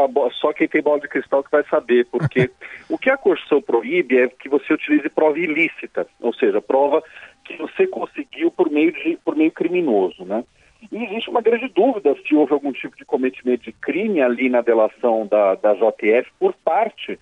só 0.41 0.53
quem 0.53 0.69
tem 0.69 0.83
bola 0.83 1.01
de 1.01 1.09
cristal 1.09 1.43
que 1.43 1.51
vai 1.51 1.65
saber, 1.65 2.07
porque 2.07 2.51
o 2.89 2.97
que 2.97 3.11
a 3.11 3.17
Constituição 3.17 3.61
proíbe 3.61 4.19
é 4.19 4.29
que 4.29 4.49
você 4.49 4.73
utilize 4.73 5.09
prova 5.09 5.39
ilícita, 5.39 6.07
ou 6.21 6.33
seja, 6.33 6.61
prova 6.61 7.03
que 7.45 7.57
você 7.57 7.87
conseguiu 7.87 8.51
por 8.51 8.71
meio, 8.71 8.93
de, 8.93 9.19
por 9.25 9.35
meio 9.35 9.51
criminoso, 9.51 10.25
né? 10.25 10.45
E 10.91 11.05
existe 11.05 11.29
uma 11.29 11.43
grande 11.43 11.69
dúvida 11.69 12.17
se 12.27 12.35
houve 12.35 12.53
algum 12.53 12.73
tipo 12.73 12.97
de 12.97 13.05
cometimento 13.05 13.65
de 13.65 13.73
crime 13.73 14.23
ali 14.23 14.49
na 14.49 14.63
delação 14.63 15.27
da, 15.27 15.55
da 15.57 15.75
JF 15.75 16.31
por 16.39 16.55
parte 16.65 17.19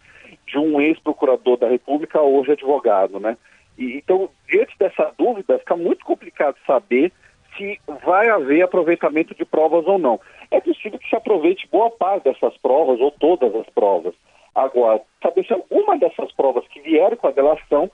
de 0.47 0.59
um 0.59 0.81
ex-procurador 0.81 1.57
da 1.57 1.69
República, 1.69 2.21
hoje 2.21 2.53
advogado, 2.53 3.19
né? 3.19 3.37
E, 3.79 3.97
então, 3.97 4.29
diante 4.49 4.77
dessa 4.77 5.15
dúvida, 5.17 5.59
fica 5.61 5.77
muito 5.77 6.05
complicado 6.05 6.57
saber 6.67 7.13
se 7.57 7.81
vai 8.05 8.29
haver 8.29 8.63
aproveitamento 8.63 9.35
de 9.35 9.45
provas 9.45 9.87
ou 9.87 9.99
não. 9.99 10.21
É 10.51 10.61
possível 10.61 10.99
que 10.99 11.09
se 11.09 11.17
aproveite 11.17 11.69
boa 11.71 11.91
parte 11.91 12.25
dessas 12.25 12.57
provas 12.59 13.01
ou 13.01 13.13
todas 13.13 13.55
as 13.55 13.67
provas. 13.71 14.15
Agora, 14.55 15.01
saber 15.23 15.47
se 15.47 15.53
alguma 15.53 15.97
dessas 15.97 16.33
provas 16.33 16.67
que 16.69 16.81
vieram 16.81 17.17
com 17.17 17.29
a 17.29 17.33
delação 17.33 17.91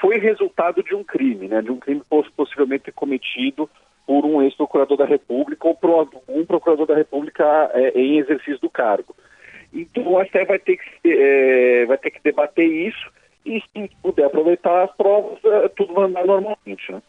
foi 0.00 0.18
resultado 0.18 0.82
de 0.82 0.94
um 0.94 1.02
crime, 1.02 1.48
né? 1.48 1.60
De 1.60 1.70
um 1.70 1.78
crime 1.78 2.02
possivelmente 2.36 2.92
cometido 2.92 3.68
por 4.06 4.24
um 4.24 4.42
ex-procurador 4.42 4.96
da 4.96 5.06
República 5.06 5.66
ou 5.66 5.74
por 5.74 6.08
um 6.28 6.44
procurador 6.44 6.86
da 6.86 6.94
República 6.94 7.70
é, 7.74 7.98
em 7.98 8.18
exercício 8.18 8.60
do 8.60 8.70
cargo. 8.70 9.14
Então, 9.72 10.06
o 10.06 10.24
STF 10.24 10.44
vai 10.44 10.58
ter 10.58 10.76
que, 10.76 11.10
é, 11.10 11.86
vai 11.86 11.98
ter 11.98 12.10
que 12.10 12.20
debater 12.22 12.66
isso 12.66 13.10
e 13.44 13.60
se 13.60 13.90
puder 14.02 14.26
aproveitar 14.26 14.84
as 14.84 14.90
provas, 14.96 15.38
é, 15.44 15.68
tudo 15.68 15.92
vai 15.94 16.04
andar 16.04 16.24
normalmente. 16.26 16.90
Né? 16.90 17.02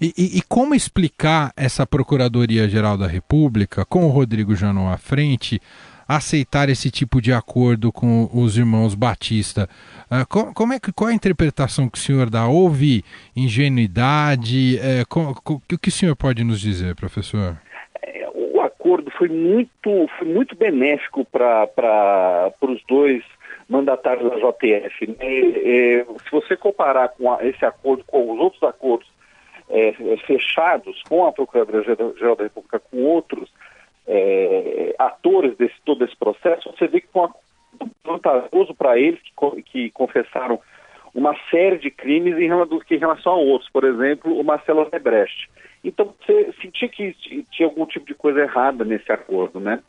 E, 0.00 0.12
e, 0.16 0.38
e, 0.38 0.42
como 0.42 0.74
explicar 0.74 1.52
essa 1.56 1.86
Procuradoria-Geral 1.86 2.98
da 2.98 3.06
República, 3.06 3.84
com 3.84 4.04
o 4.04 4.10
Rodrigo 4.10 4.54
Janot 4.54 4.92
à 4.92 4.98
frente, 4.98 5.60
aceitar 6.06 6.68
esse 6.68 6.90
tipo 6.90 7.20
de 7.20 7.32
acordo 7.32 7.90
com 7.90 8.28
os 8.32 8.58
irmãos 8.58 8.94
Batista? 8.94 9.68
Uh, 10.10 10.54
como 10.54 10.72
é 10.74 10.80
que, 10.80 10.92
qual 10.92 11.08
é 11.08 11.12
a 11.12 11.16
interpretação 11.16 11.88
que 11.88 11.98
o 11.98 12.00
senhor 12.00 12.28
dá? 12.28 12.46
Houve 12.46 13.02
ingenuidade? 13.34 14.78
Uh, 14.78 15.40
o 15.48 15.78
que 15.78 15.88
o 15.88 15.92
senhor 15.92 16.16
pode 16.16 16.44
nos 16.44 16.60
dizer, 16.60 16.94
professor? 16.96 17.58
É, 18.02 18.28
o 18.34 18.60
acordo 18.60 19.10
foi 19.12 19.28
muito, 19.28 20.08
foi 20.18 20.28
muito 20.28 20.54
benéfico 20.54 21.24
para 21.24 22.52
os 22.62 22.80
dois 22.86 23.22
mandatários 23.68 24.30
da 24.30 24.36
JTF. 24.36 25.06
Né? 25.06 25.16
É, 25.20 26.04
se 26.04 26.30
você 26.30 26.56
comparar 26.56 27.08
com 27.10 27.32
a, 27.32 27.44
esse 27.44 27.64
acordo 27.64 28.04
com 28.04 28.32
os 28.32 28.40
outros 28.40 28.62
acordos 28.62 29.08
é, 29.68 29.92
fechados 30.26 31.02
com 31.08 31.26
a 31.26 31.32
Procuradoria-Geral 31.32 32.36
da 32.36 32.44
República, 32.44 32.80
com 32.80 33.02
outros 33.04 33.52
é, 34.06 34.94
atores 34.98 35.56
desse 35.56 35.74
todo 35.84 36.04
esse 36.04 36.16
processo, 36.16 36.72
você 36.72 36.86
vê 36.86 37.00
que 37.00 37.08
foi 37.08 37.28
vantajoso 38.02 38.74
para 38.74 38.98
eles 38.98 39.20
que, 39.20 39.62
que, 39.62 39.90
confessaram 39.90 40.58
uma 41.14 41.36
série 41.50 41.78
de 41.78 41.90
crimes 41.90 42.38
em 42.38 42.46
relação, 42.46 42.80
em 42.90 42.96
relação 42.96 43.32
a 43.32 43.36
outros, 43.36 43.70
por 43.70 43.84
exemplo, 43.84 44.38
o 44.38 44.42
Marcelo 44.42 44.82
Odebrecht. 44.82 45.50
Então 45.84 46.14
você 46.18 46.52
sentia 46.60 46.88
que 46.88 47.14
tinha 47.50 47.68
algum 47.68 47.86
tipo 47.86 48.06
de 48.06 48.14
coisa 48.14 48.40
errada 48.40 48.84
nesse 48.84 49.10
acordo, 49.12 49.60
né? 49.60 49.80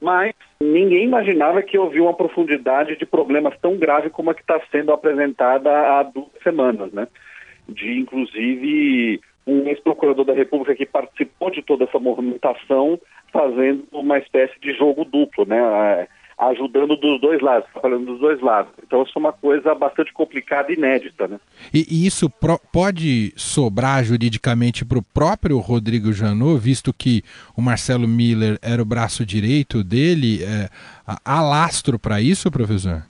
Mas 0.00 0.34
ninguém 0.60 1.04
imaginava 1.04 1.62
que 1.62 1.76
havia 1.76 2.02
uma 2.02 2.14
profundidade 2.14 2.96
de 2.96 3.06
problemas 3.06 3.58
tão 3.60 3.76
grave 3.76 4.10
como 4.10 4.30
a 4.30 4.34
que 4.34 4.40
está 4.40 4.60
sendo 4.70 4.92
apresentada 4.92 5.70
há 5.70 6.02
duas 6.02 6.30
semanas, 6.42 6.92
né? 6.92 7.08
De, 7.68 7.98
inclusive, 7.98 9.20
um 9.46 9.66
ex-procurador 9.66 10.24
da 10.24 10.32
República 10.32 10.74
que 10.74 10.86
participou 10.86 11.50
de 11.50 11.62
toda 11.62 11.84
essa 11.84 11.98
movimentação 11.98 12.98
fazendo 13.32 13.84
uma 13.92 14.18
espécie 14.18 14.58
de 14.60 14.72
jogo 14.74 15.04
duplo, 15.04 15.44
né? 15.46 16.06
Ajudando 16.38 16.96
dos 16.96 17.20
dois 17.20 17.40
lados, 17.40 17.68
falando 17.82 18.06
dos 18.06 18.20
dois 18.20 18.40
lados. 18.40 18.72
Então 18.86 19.02
isso 19.02 19.12
é 19.16 19.18
uma 19.18 19.32
coisa 19.32 19.74
bastante 19.74 20.12
complicada 20.12 20.70
e 20.70 20.76
inédita. 20.76 21.26
Né? 21.26 21.40
E, 21.74 21.84
e 21.90 22.06
isso 22.06 22.30
pode 22.72 23.32
sobrar 23.36 24.04
juridicamente 24.04 24.84
para 24.84 24.98
o 24.98 25.02
próprio 25.02 25.58
Rodrigo 25.58 26.12
Janot, 26.12 26.58
visto 26.60 26.92
que 26.92 27.22
o 27.56 27.60
Marcelo 27.60 28.06
Miller 28.06 28.58
era 28.62 28.80
o 28.80 28.84
braço 28.84 29.26
direito 29.26 29.82
dele? 29.82 30.44
É, 30.44 30.68
há 31.24 31.42
lastro 31.42 31.98
para 31.98 32.20
isso, 32.20 32.50
professor? 32.50 33.02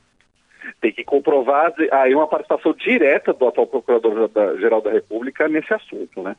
Tem 0.81 0.93
que 0.93 1.05
comprovar 1.05 1.73
aí 1.93 2.15
uma 2.15 2.29
participação 2.29 2.73
direta 2.73 3.33
do 3.33 3.49
atual 3.49 3.67
Procurador-Geral 3.67 4.81
da 4.81 4.93
República 4.93 5.49
nesse 5.49 5.75
assunto, 5.75 6.23
né? 6.23 6.35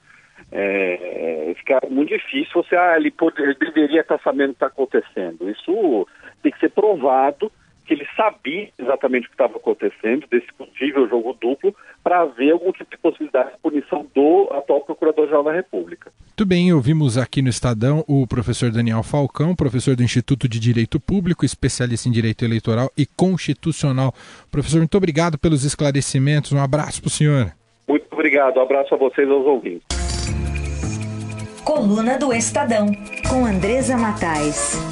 É, 0.52 1.54
fica 1.58 1.80
muito 1.90 2.10
difícil 2.10 2.64
você, 2.64 2.76
ah, 2.76 2.96
ele, 2.98 3.12
pode, 3.12 3.40
ele 3.42 3.54
deveria 3.56 4.02
estar 4.02 4.20
sabendo 4.20 4.52
o 4.52 4.54
que 4.54 4.56
está 4.56 4.68
acontecendo. 4.68 5.50
Isso 5.50 6.08
tem 6.40 6.52
que 6.52 6.60
ser 6.60 6.70
provado 6.70 7.52
que 7.90 7.96
ele 7.96 8.08
sabia 8.16 8.70
exatamente 8.78 9.26
o 9.26 9.30
que 9.30 9.34
estava 9.34 9.58
acontecendo, 9.58 10.28
desse 10.30 10.46
possível 10.54 11.10
jogo 11.10 11.36
duplo, 11.42 11.76
para 12.04 12.22
haver 12.22 12.52
algum 12.52 12.72
tipo 12.72 12.92
de 12.92 12.98
possibilidade 13.00 13.50
de 13.52 13.58
punição 13.58 14.06
do 14.14 14.48
atual 14.52 14.82
Procurador-Geral 14.82 15.44
da 15.44 15.52
República. 15.52 16.12
Muito 16.24 16.46
bem, 16.46 16.72
ouvimos 16.72 17.18
aqui 17.18 17.42
no 17.42 17.50
Estadão 17.50 18.06
o 18.08 18.28
professor 18.28 18.70
Daniel 18.70 19.02
Falcão, 19.02 19.56
professor 19.56 19.96
do 19.96 20.04
Instituto 20.04 20.48
de 20.48 20.60
Direito 20.60 21.00
Público, 21.00 21.44
especialista 21.44 22.08
em 22.08 22.12
Direito 22.12 22.46
Eleitoral 22.46 22.92
e 22.96 23.08
Constitucional. 23.08 24.14
Professor, 24.52 24.78
muito 24.78 24.96
obrigado 24.96 25.40
pelos 25.40 25.66
esclarecimentos, 25.66 26.54
um 26.54 26.62
abraço 26.62 27.02
para 27.02 27.08
o 27.08 27.12
senhor. 27.12 27.52
Muito 27.88 28.06
obrigado, 28.12 28.58
um 28.58 28.62
abraço 28.62 28.94
a 28.94 28.98
vocês 28.98 29.28
e 29.28 29.32
aos 29.32 29.48
ouvintes. 29.48 29.88
Coluna 31.66 32.20
do 32.20 32.32
Estadão, 32.32 32.86
com 33.28 33.46
Andresa 33.46 33.98
Matais. 33.98 34.89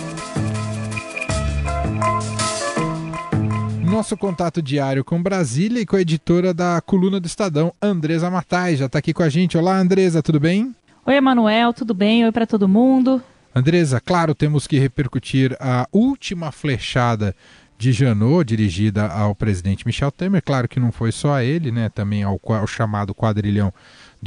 Nosso 3.98 4.16
contato 4.16 4.62
diário 4.62 5.04
com 5.04 5.24
Brasília 5.24 5.82
e 5.82 5.86
com 5.86 5.96
a 5.96 6.02
editora 6.02 6.54
da 6.54 6.80
coluna 6.80 7.20
do 7.20 7.26
Estadão, 7.26 7.74
Andresa 7.82 8.30
Matais, 8.30 8.78
já 8.78 8.86
está 8.86 9.00
aqui 9.00 9.12
com 9.12 9.24
a 9.24 9.28
gente. 9.28 9.58
Olá, 9.58 9.76
Andresa, 9.76 10.22
tudo 10.22 10.40
bem? 10.40 10.76
Oi, 11.04 11.16
Emanuel, 11.16 11.74
tudo 11.74 11.96
bem? 11.96 12.24
Oi 12.24 12.32
para 12.32 12.46
todo 12.46 12.68
mundo. 12.68 13.20
Andresa, 13.56 14.00
claro, 14.00 14.36
temos 14.36 14.68
que 14.68 14.78
repercutir 14.78 15.58
a 15.60 15.88
última 15.92 16.52
flechada 16.52 17.36
de 17.76 17.92
Janot, 17.92 18.46
dirigida 18.46 19.08
ao 19.08 19.34
presidente 19.34 19.84
Michel 19.84 20.12
Temer. 20.12 20.44
Claro 20.44 20.68
que 20.68 20.80
não 20.80 20.92
foi 20.92 21.12
só 21.12 21.34
a 21.34 21.44
ele, 21.44 21.72
né? 21.72 21.90
Também 21.90 22.22
ao, 22.22 22.40
ao 22.44 22.68
chamado 22.68 23.16
quadrilhão 23.16 23.74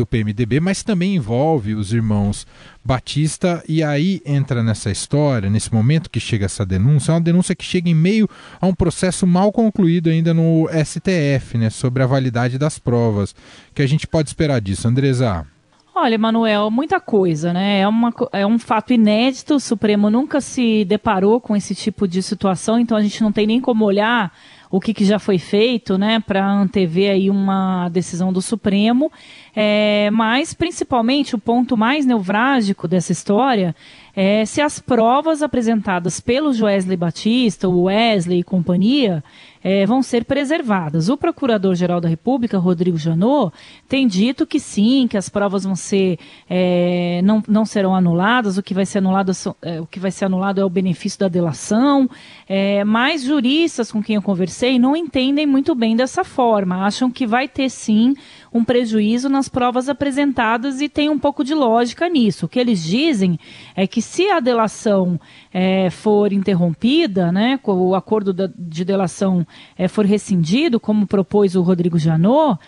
do 0.00 0.06
PMDB, 0.06 0.60
mas 0.60 0.82
também 0.82 1.16
envolve 1.16 1.74
os 1.74 1.92
irmãos 1.92 2.46
Batista 2.82 3.62
e 3.68 3.82
aí 3.82 4.22
entra 4.24 4.62
nessa 4.62 4.90
história, 4.90 5.50
nesse 5.50 5.72
momento 5.72 6.08
que 6.08 6.18
chega 6.18 6.46
essa 6.46 6.64
denúncia, 6.64 7.12
é 7.12 7.14
uma 7.14 7.20
denúncia 7.20 7.54
que 7.54 7.64
chega 7.64 7.90
em 7.90 7.94
meio 7.94 8.28
a 8.58 8.66
um 8.66 8.74
processo 8.74 9.26
mal 9.26 9.52
concluído 9.52 10.08
ainda 10.08 10.32
no 10.32 10.66
STF, 10.68 11.58
né, 11.58 11.68
sobre 11.68 12.02
a 12.02 12.06
validade 12.06 12.58
das 12.58 12.78
provas. 12.78 13.34
que 13.74 13.82
a 13.82 13.86
gente 13.86 14.06
pode 14.06 14.30
esperar 14.30 14.60
disso, 14.60 14.88
Andresa? 14.88 15.46
Olha, 15.94 16.16
Manuel, 16.16 16.70
muita 16.70 16.98
coisa, 16.98 17.52
né? 17.52 17.80
É, 17.80 17.88
uma, 17.88 18.10
é 18.32 18.46
um 18.46 18.58
fato 18.58 18.92
inédito, 18.92 19.56
o 19.56 19.60
Supremo 19.60 20.08
nunca 20.08 20.40
se 20.40 20.84
deparou 20.86 21.40
com 21.40 21.54
esse 21.54 21.74
tipo 21.74 22.08
de 22.08 22.22
situação, 22.22 22.78
então 22.78 22.96
a 22.96 23.02
gente 23.02 23.20
não 23.22 23.30
tem 23.30 23.46
nem 23.46 23.60
como 23.60 23.84
olhar 23.84 24.32
o 24.70 24.80
que, 24.80 24.94
que 24.94 25.04
já 25.04 25.18
foi 25.18 25.36
feito, 25.36 25.98
né, 25.98 26.20
para 26.20 26.48
antever 26.48 27.10
aí 27.10 27.28
uma 27.28 27.88
decisão 27.88 28.32
do 28.32 28.40
Supremo. 28.40 29.10
É, 29.54 30.10
mas, 30.12 30.54
principalmente, 30.54 31.34
o 31.34 31.38
ponto 31.38 31.76
mais 31.76 32.06
nevrálgico 32.06 32.86
dessa 32.86 33.12
história 33.12 33.74
é 34.14 34.44
se 34.44 34.60
as 34.60 34.78
provas 34.78 35.42
apresentadas 35.42 36.20
pelo 36.20 36.50
Wesley 36.50 36.96
Batista, 36.96 37.68
o 37.68 37.84
Wesley 37.84 38.40
e 38.40 38.44
companhia, 38.44 39.22
é, 39.62 39.84
vão 39.86 40.02
ser 40.02 40.24
preservadas. 40.24 41.08
O 41.08 41.16
Procurador-Geral 41.16 42.00
da 42.00 42.08
República, 42.08 42.58
Rodrigo 42.58 42.96
Janot, 42.96 43.52
tem 43.88 44.06
dito 44.06 44.46
que 44.46 44.58
sim, 44.58 45.06
que 45.08 45.16
as 45.16 45.28
provas 45.28 45.64
vão 45.64 45.76
ser 45.76 46.18
é, 46.48 47.20
não, 47.22 47.42
não 47.46 47.64
serão 47.64 47.94
anuladas. 47.94 48.56
O 48.56 48.62
que 48.62 48.74
vai 48.74 48.86
ser 48.86 48.98
anulado 48.98 49.32
é, 49.62 49.80
o 49.80 49.86
que 49.86 50.00
vai 50.00 50.10
ser 50.10 50.24
anulado 50.24 50.60
é 50.60 50.64
o 50.64 50.70
benefício 50.70 51.20
da 51.20 51.28
delação. 51.28 52.08
É, 52.48 52.82
mas 52.84 53.22
juristas 53.22 53.92
com 53.92 54.02
quem 54.02 54.16
eu 54.16 54.22
conversei 54.22 54.78
não 54.78 54.96
entendem 54.96 55.46
muito 55.46 55.74
bem 55.74 55.94
dessa 55.94 56.24
forma. 56.24 56.84
Acham 56.86 57.10
que 57.10 57.26
vai 57.26 57.46
ter 57.46 57.68
sim 57.68 58.14
um 58.52 58.64
prejuízo 58.64 59.28
nas 59.28 59.48
provas 59.48 59.88
apresentadas 59.88 60.80
e 60.80 60.88
tem 60.88 61.08
um 61.08 61.18
pouco 61.18 61.44
de 61.44 61.54
lógica 61.54 62.08
nisso. 62.08 62.46
O 62.46 62.48
que 62.48 62.58
eles 62.58 62.82
dizem 62.82 63.38
é 63.76 63.86
que 63.86 64.02
se 64.02 64.28
a 64.30 64.40
delação 64.40 65.20
é, 65.52 65.88
for 65.90 66.32
interrompida, 66.32 67.30
né, 67.30 67.58
o 67.64 67.94
acordo 67.94 68.34
de 68.56 68.84
delação 68.84 69.46
é, 69.78 69.86
for 69.86 70.04
rescindido, 70.04 70.80
como 70.80 71.06
propôs 71.06 71.54
o 71.54 71.62
Rodrigo 71.62 71.98
Janot, 71.98 72.58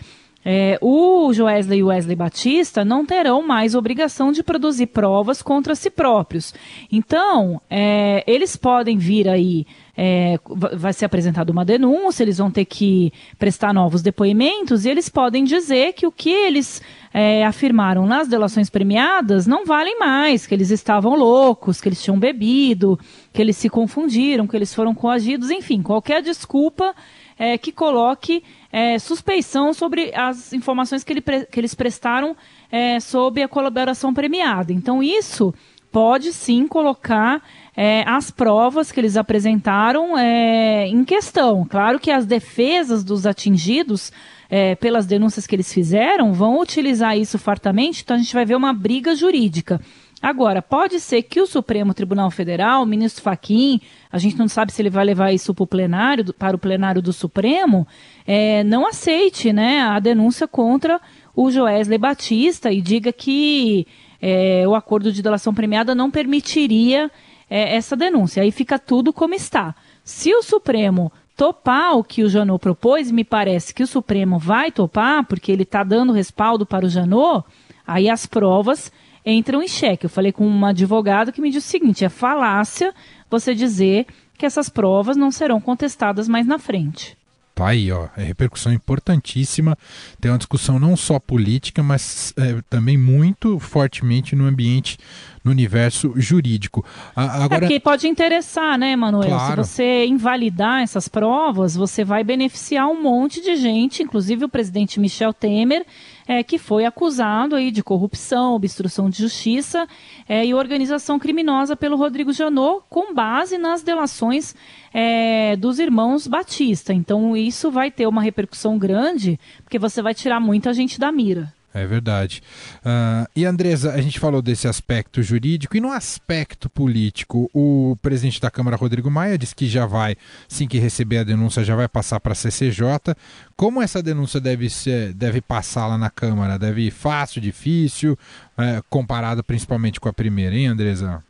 é, 0.45 0.77
o 0.81 1.31
Joesley 1.31 1.79
e 1.79 1.83
Wesley 1.83 2.15
Batista 2.15 2.83
não 2.83 3.05
terão 3.05 3.45
mais 3.45 3.75
obrigação 3.75 4.31
de 4.31 4.43
produzir 4.43 4.87
provas 4.87 5.41
contra 5.41 5.75
si 5.75 5.89
próprios. 5.89 6.53
Então, 6.91 7.61
é, 7.69 8.23
eles 8.27 8.57
podem 8.57 8.97
vir 8.97 9.29
aí, 9.29 9.65
é, 9.95 10.37
vai 10.73 10.91
ser 10.91 11.05
apresentada 11.05 11.51
uma 11.51 11.63
denúncia, 11.63 12.23
eles 12.23 12.39
vão 12.39 12.51
ter 12.51 12.65
que 12.65 13.13
prestar 13.39 13.73
novos 13.73 14.01
depoimentos 14.01 14.85
e 14.85 14.89
eles 14.89 15.07
podem 15.07 15.45
dizer 15.45 15.93
que 15.93 16.05
o 16.05 16.11
que 16.11 16.31
eles 16.31 16.81
é, 17.13 17.45
afirmaram 17.45 18.05
nas 18.05 18.27
delações 18.27 18.69
premiadas 18.69 19.47
não 19.47 19.65
valem 19.65 19.97
mais, 19.97 20.45
que 20.45 20.53
eles 20.53 20.71
estavam 20.71 21.15
loucos, 21.15 21.79
que 21.79 21.87
eles 21.87 22.03
tinham 22.03 22.19
bebido, 22.19 22.99
que 23.31 23.41
eles 23.41 23.55
se 23.55 23.69
confundiram, 23.69 24.47
que 24.47 24.55
eles 24.55 24.73
foram 24.73 24.93
coagidos, 24.93 25.51
enfim, 25.51 25.81
qualquer 25.81 26.21
desculpa 26.21 26.93
é, 27.37 27.57
que 27.57 27.71
coloque 27.71 28.43
é, 28.73 28.97
suspeição 28.97 29.71
sobre 29.71 30.11
as 30.15 30.51
informações 30.51 31.03
que, 31.03 31.13
ele, 31.13 31.21
que 31.21 31.59
eles 31.59 31.75
prestaram 31.75 32.35
é, 32.71 32.99
sobre 32.99 33.43
a 33.43 33.47
colaboração 33.47 34.11
premiada. 34.11 34.73
Então, 34.73 35.03
isso 35.03 35.53
pode 35.91 36.33
sim 36.33 36.67
colocar 36.67 37.39
é, 37.77 38.03
as 38.07 38.31
provas 38.31 38.91
que 38.91 38.99
eles 38.99 39.15
apresentaram 39.15 40.17
é, 40.17 40.87
em 40.87 41.05
questão. 41.05 41.63
Claro 41.69 41.99
que 41.99 42.09
as 42.09 42.25
defesas 42.25 43.03
dos 43.03 43.27
atingidos 43.27 44.11
é, 44.49 44.73
pelas 44.73 45.05
denúncias 45.05 45.45
que 45.45 45.55
eles 45.55 45.71
fizeram 45.71 46.33
vão 46.33 46.59
utilizar 46.59 47.15
isso 47.15 47.37
fartamente, 47.37 48.01
então 48.03 48.15
a 48.15 48.19
gente 48.19 48.33
vai 48.33 48.43
ver 48.43 48.55
uma 48.55 48.73
briga 48.73 49.15
jurídica. 49.15 49.79
Agora, 50.23 50.61
pode 50.61 51.01
ser 51.01 51.21
que 51.23 51.41
o 51.41 51.45
Supremo 51.45 51.93
Tribunal 51.93 52.31
Federal, 52.31 52.81
o 52.81 52.85
ministro 52.85 53.21
Faquim, 53.21 53.81
a 54.09 54.17
gente 54.17 54.37
não 54.37 54.47
sabe 54.47 54.71
se 54.71 54.81
ele 54.81 54.89
vai 54.89 55.03
levar 55.03 55.33
isso 55.33 55.53
para 55.53 55.63
o 55.63 55.67
plenário, 55.67 56.33
para 56.33 56.55
o 56.55 56.59
plenário 56.59 57.01
do 57.01 57.11
Supremo, 57.11 57.85
é, 58.25 58.63
não 58.63 58.87
aceite 58.87 59.51
né, 59.51 59.81
a 59.81 59.99
denúncia 59.99 60.47
contra 60.47 61.01
o 61.35 61.51
Joesley 61.51 61.97
Batista 61.97 62.71
e 62.71 62.81
diga 62.81 63.11
que 63.11 63.85
é, 64.21 64.65
o 64.65 64.73
acordo 64.75 65.11
de 65.11 65.21
delação 65.21 65.53
premiada 65.53 65.93
não 65.93 66.09
permitiria 66.09 67.11
é, 67.49 67.75
essa 67.75 67.93
denúncia. 67.93 68.43
Aí 68.43 68.51
fica 68.51 68.79
tudo 68.79 69.11
como 69.11 69.33
está. 69.33 69.75
Se 70.05 70.33
o 70.33 70.41
Supremo 70.41 71.11
topar 71.35 71.97
o 71.97 72.03
que 72.03 72.23
o 72.23 72.29
Janot 72.29 72.61
propôs, 72.61 73.11
me 73.11 73.25
parece 73.25 73.73
que 73.73 73.83
o 73.83 73.87
Supremo 73.87 74.39
vai 74.39 74.71
topar, 74.71 75.25
porque 75.25 75.51
ele 75.51 75.63
está 75.63 75.83
dando 75.83 76.13
respaldo 76.13 76.65
para 76.65 76.85
o 76.85 76.89
Janot, 76.89 77.43
aí 77.85 78.09
as 78.09 78.25
provas 78.25 78.89
entram 79.25 79.61
em 79.61 79.67
xeque. 79.67 80.05
Eu 80.05 80.09
falei 80.09 80.31
com 80.31 80.45
uma 80.45 80.69
advogada 80.69 81.31
que 81.31 81.41
me 81.41 81.49
disse 81.49 81.67
o 81.67 81.71
seguinte: 81.71 82.05
é 82.05 82.09
falácia 82.09 82.93
você 83.29 83.53
dizer 83.55 84.05
que 84.37 84.45
essas 84.45 84.69
provas 84.69 85.15
não 85.15 85.31
serão 85.31 85.59
contestadas 85.61 86.27
mais 86.27 86.45
na 86.45 86.59
frente. 86.59 87.17
Tá 87.55 87.67
aí, 87.67 87.91
ó, 87.91 88.07
é 88.17 88.23
repercussão 88.23 88.73
importantíssima. 88.73 89.77
Tem 90.19 90.31
uma 90.31 90.39
discussão 90.39 90.79
não 90.79 90.97
só 90.97 91.19
política, 91.19 91.83
mas 91.83 92.33
é, 92.35 92.59
também 92.67 92.97
muito 92.97 93.59
fortemente 93.59 94.35
no 94.35 94.45
ambiente, 94.45 94.97
no 95.43 95.51
universo 95.51 96.13
jurídico. 96.15 96.85
A, 97.15 97.43
agora... 97.43 97.65
É 97.65 97.67
que 97.67 97.79
pode 97.79 98.07
interessar, 98.07 98.77
né, 98.77 98.95
Manuel? 98.95 99.29
Claro. 99.29 99.63
Se 99.63 99.69
você 99.69 100.05
invalidar 100.05 100.81
essas 100.81 101.07
provas, 101.07 101.75
você 101.75 102.03
vai 102.03 102.23
beneficiar 102.23 102.87
um 102.87 103.01
monte 103.01 103.41
de 103.41 103.55
gente, 103.55 104.01
inclusive 104.01 104.45
o 104.45 104.49
presidente 104.49 104.99
Michel 104.99 105.33
Temer, 105.33 105.85
é, 106.25 106.41
que 106.41 106.57
foi 106.57 106.85
acusado 106.85 107.55
aí 107.55 107.71
de 107.71 107.83
corrupção, 107.83 108.53
obstrução 108.53 109.09
de 109.09 109.17
justiça 109.17 109.87
é, 110.27 110.45
e 110.45 110.53
organização 110.53 111.19
criminosa 111.19 111.75
pelo 111.75 111.97
Rodrigo 111.97 112.31
Janot, 112.31 112.83
com 112.89 113.13
base 113.13 113.57
nas 113.57 113.83
delações 113.83 114.55
é, 114.93 115.55
dos 115.57 115.79
irmãos 115.79 116.27
Batista. 116.27 116.93
Então 116.93 117.35
isso 117.35 117.69
vai 117.69 117.91
ter 117.91 118.07
uma 118.07 118.21
repercussão 118.21 118.77
grande, 118.77 119.39
porque 119.63 119.77
você 119.77 120.01
vai 120.01 120.13
tirar 120.13 120.39
muita 120.39 120.73
gente 120.73 120.97
da 120.99 121.11
mira. 121.11 121.53
É 121.73 121.87
verdade. 121.87 122.43
Uh, 122.85 123.27
e 123.35 123.45
Andresa, 123.45 123.93
a 123.93 124.01
gente 124.01 124.19
falou 124.19 124.43
desse 124.43 124.67
aspecto 124.67 125.23
jurídico 125.23 125.75
e 125.75 125.81
no 125.81 125.91
aspecto 125.91 126.69
político, 126.69 127.49
o 127.51 127.97
presidente 127.99 128.39
da 128.39 128.51
Câmara, 128.51 128.77
Rodrigo 128.77 129.09
Maia, 129.09 129.37
disse 129.37 129.55
que 129.55 129.67
já 129.67 129.87
vai, 129.87 130.15
assim 130.49 130.67
que 130.67 130.77
receber 130.77 131.17
a 131.17 131.23
denúncia, 131.23 131.63
já 131.63 131.75
vai 131.75 131.87
passar 131.87 132.19
para 132.19 132.33
a 132.33 132.35
CCJ. 132.35 133.15
Como 133.55 133.81
essa 133.81 134.03
denúncia 134.03 134.39
deve, 134.39 134.67
deve 135.15 135.41
passar 135.41 135.87
lá 135.87 135.97
na 135.97 136.11
Câmara? 136.11 136.59
Deve 136.59 136.83
ir 136.83 136.91
fácil, 136.91 137.41
difícil, 137.41 138.17
é, 138.55 138.81
comparado 138.87 139.43
principalmente 139.43 139.99
com 139.99 140.07
a 140.07 140.13
primeira, 140.13 140.55
hein, 140.55 140.67
Andresa? 140.67 141.23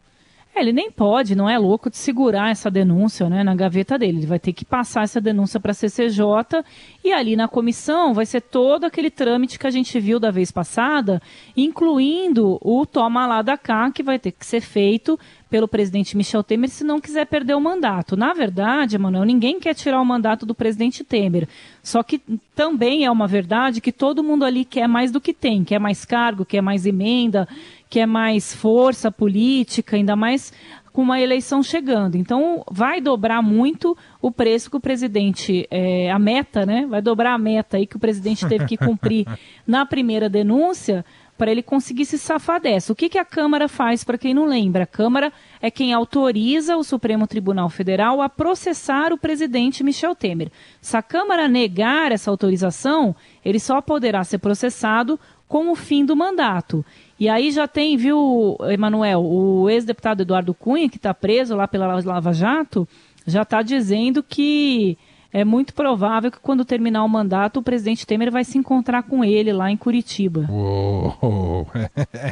É, 0.55 0.61
ele 0.61 0.71
nem 0.71 0.91
pode, 0.91 1.35
não 1.35 1.49
é 1.49 1.57
louco, 1.57 1.89
de 1.89 1.97
segurar 1.97 2.51
essa 2.51 2.69
denúncia 2.69 3.27
né, 3.27 3.43
na 3.43 3.55
gaveta 3.55 3.97
dele. 3.97 4.19
Ele 4.19 4.27
vai 4.27 4.39
ter 4.39 4.53
que 4.53 4.63
passar 4.63 5.03
essa 5.03 5.19
denúncia 5.19 5.59
para 5.59 5.71
a 5.71 5.73
CCJ 5.73 6.63
e 7.03 7.11
ali 7.11 7.35
na 7.35 7.47
comissão 7.47 8.13
vai 8.13 8.25
ser 8.25 8.41
todo 8.41 8.85
aquele 8.85 9.09
trâmite 9.09 9.57
que 9.57 9.65
a 9.65 9.71
gente 9.71 9.99
viu 9.99 10.19
da 10.19 10.29
vez 10.29 10.51
passada, 10.51 11.21
incluindo 11.57 12.59
o 12.61 12.85
toma 12.85 13.25
lá 13.25 13.41
da 13.41 13.57
cá, 13.57 13.89
que 13.89 14.03
vai 14.03 14.19
ter 14.19 14.31
que 14.31 14.45
ser 14.45 14.61
feito 14.61 15.19
pelo 15.53 15.67
presidente 15.67 16.17
Michel 16.17 16.43
Temer 16.43 16.67
se 16.67 16.83
não 16.83 16.99
quiser 16.99 17.27
perder 17.27 17.53
o 17.53 17.61
mandato. 17.61 18.17
Na 18.17 18.33
verdade, 18.33 18.95
Emanuel, 18.95 19.23
ninguém 19.23 19.59
quer 19.59 19.75
tirar 19.75 20.01
o 20.01 20.05
mandato 20.05 20.47
do 20.47 20.55
presidente 20.55 21.03
Temer. 21.03 21.47
Só 21.83 22.01
que 22.01 22.19
também 22.55 23.05
é 23.05 23.11
uma 23.11 23.27
verdade 23.27 23.79
que 23.79 23.91
todo 23.91 24.23
mundo 24.23 24.45
ali 24.45 24.65
quer 24.65 24.87
mais 24.87 25.11
do 25.11 25.21
que 25.21 25.31
tem, 25.31 25.63
quer 25.63 25.79
mais 25.79 26.05
cargo, 26.05 26.43
quer 26.43 26.61
mais 26.61 26.87
emenda, 26.87 27.47
quer 27.93 28.07
mais 28.07 28.55
força 28.55 29.11
política, 29.11 29.95
ainda 29.95 30.15
mais 30.15 30.51
com 30.91 31.03
uma 31.03 31.21
eleição 31.21 31.61
chegando. 31.61 32.15
Então, 32.15 32.63
vai 32.71 32.99
dobrar 32.99 33.43
muito 33.43 33.95
o 34.19 34.31
preço 34.31 34.71
que 34.71 34.77
o 34.77 34.79
presidente, 34.79 35.67
é, 35.69 36.11
a 36.11 36.17
meta, 36.17 36.65
né? 36.65 36.87
Vai 36.87 37.03
dobrar 37.03 37.35
a 37.35 37.37
meta 37.37 37.77
aí 37.77 37.85
que 37.85 37.95
o 37.95 37.99
presidente 37.99 38.47
teve 38.47 38.65
que 38.65 38.77
cumprir 38.77 39.27
na 39.65 39.85
primeira 39.85 40.27
denúncia 40.27 41.05
para 41.37 41.51
ele 41.51 41.61
conseguir 41.61 42.05
se 42.05 42.17
safar 42.17 42.59
dessa. 42.59 42.91
O 42.91 42.95
que, 42.95 43.09
que 43.09 43.19
a 43.19 43.25
Câmara 43.25 43.67
faz, 43.67 44.03
para 44.03 44.17
quem 44.17 44.33
não 44.33 44.45
lembra? 44.45 44.85
A 44.85 44.87
Câmara 44.87 45.31
é 45.61 45.69
quem 45.69 45.93
autoriza 45.93 46.75
o 46.75 46.83
Supremo 46.83 47.27
Tribunal 47.27 47.69
Federal 47.69 48.23
a 48.23 48.29
processar 48.29 49.13
o 49.13 49.19
presidente 49.19 49.83
Michel 49.83 50.15
Temer. 50.15 50.51
Se 50.81 50.97
a 50.97 51.03
Câmara 51.03 51.47
negar 51.47 52.11
essa 52.11 52.31
autorização, 52.31 53.15
ele 53.45 53.59
só 53.59 53.81
poderá 53.81 54.23
ser 54.23 54.39
processado 54.39 55.19
com 55.47 55.71
o 55.71 55.75
fim 55.75 56.03
do 56.03 56.15
mandato. 56.15 56.83
E 57.23 57.29
aí 57.29 57.51
já 57.51 57.69
tem, 57.69 57.95
viu, 57.95 58.57
Emanuel, 58.69 59.23
o 59.23 59.69
ex-deputado 59.69 60.23
Eduardo 60.23 60.53
Cunha, 60.53 60.89
que 60.89 60.97
está 60.97 61.13
preso 61.13 61.55
lá 61.55 61.65
pela 61.69 61.97
Lava 62.03 62.33
Jato, 62.33 62.85
já 63.25 63.43
está 63.43 63.61
dizendo 63.61 64.21
que 64.21 64.97
é 65.31 65.45
muito 65.45 65.73
provável 65.73 66.29
que 66.29 66.37
quando 66.41 66.65
terminar 66.65 67.01
o 67.01 67.07
mandato 67.07 67.61
o 67.61 67.63
presidente 67.63 68.05
Temer 68.05 68.29
vai 68.29 68.43
se 68.43 68.57
encontrar 68.57 69.03
com 69.03 69.23
ele 69.23 69.53
lá 69.53 69.71
em 69.71 69.77
Curitiba. 69.77 70.45
Uou. 70.49 71.65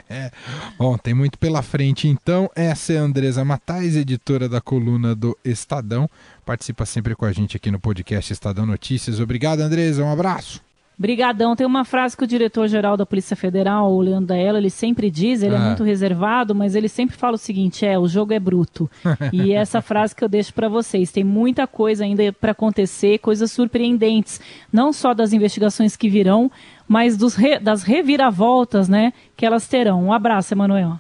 Bom, 0.78 0.98
tem 0.98 1.14
muito 1.14 1.40
pela 1.40 1.62
frente 1.62 2.10
então. 2.10 2.50
Essa 2.54 2.92
é 2.92 2.98
a 2.98 3.04
Andresa 3.04 3.46
Matais, 3.46 3.96
editora 3.96 4.50
da 4.50 4.60
coluna 4.60 5.16
do 5.16 5.38
Estadão. 5.42 6.10
Participa 6.46 6.86
sempre 6.86 7.16
com 7.16 7.24
a 7.24 7.32
gente 7.32 7.56
aqui 7.56 7.72
no 7.72 7.80
podcast 7.80 8.34
Estadão 8.34 8.66
Notícias. 8.66 9.22
Obrigado, 9.22 9.62
Andresa. 9.62 10.04
Um 10.04 10.12
abraço. 10.12 10.62
Brigadão. 11.02 11.56
Tem 11.56 11.66
uma 11.66 11.84
frase 11.84 12.16
que 12.16 12.24
o 12.24 12.28
diretor-geral 12.28 12.96
da 12.96 13.08
Polícia 13.08 13.36
Federal, 13.36 13.92
o 13.92 14.02
Leandro 14.02 14.28
Daella, 14.28 14.60
ele 14.60 14.70
sempre 14.70 15.10
diz, 15.10 15.42
ele 15.42 15.56
é 15.56 15.58
ah. 15.58 15.62
é 15.62 15.66
muito 15.66 15.84
reservado, 15.84 16.54
mas 16.54 16.76
ele 16.76 16.88
sempre 16.88 17.18
fala 17.18 17.34
o 17.34 17.40
seguinte, 17.40 17.84
é, 17.84 17.98
o 17.98 18.08
jogo 18.08 18.34
é 18.34 18.40
bruto. 18.40 18.88
e 19.34 19.52
essa 19.52 19.82
frase 19.82 20.16
que 20.16 20.24
eu 20.24 20.30
deixo 20.30 20.54
para 20.54 20.70
vocês. 20.70 21.12
Tem 21.12 21.24
muita 21.24 21.66
coisa 21.66 22.04
ainda 22.04 22.32
para 22.32 22.52
acontecer, 22.52 23.18
coisas 23.18 23.52
surpreendentes, 23.52 24.40
não 24.72 24.94
só 24.94 25.16
das 25.16 25.34
investigações 25.34 25.96
que 25.96 26.08
virão, 26.08 26.52
mas 26.88 27.18
re, 27.34 27.58
das 27.58 27.82
reviravoltas, 27.82 28.88
né, 28.88 29.12
que 29.36 29.44
elas 29.44 29.68
terão. 29.68 30.04
Um 30.04 30.14
abraço, 30.14 30.54
Emanuel. 30.54 31.00